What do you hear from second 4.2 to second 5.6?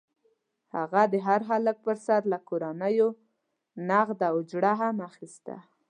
اجوره هم اخیسته.